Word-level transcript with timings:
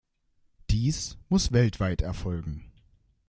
Dies 0.71 1.19
muss 1.29 1.51
weltweit 1.51 2.01
erfolgen. 2.01 2.65